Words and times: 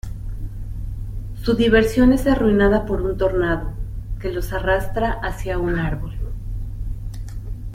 Su 1.43 1.53
diversión 1.53 2.11
es 2.11 2.25
arruinada 2.25 2.87
por 2.87 3.03
un 3.03 3.15
tornado, 3.19 3.73
que 4.19 4.31
los 4.31 4.51
arrastra 4.51 5.11
hacia 5.21 5.59
un 5.59 5.77
árbol. 5.77 6.15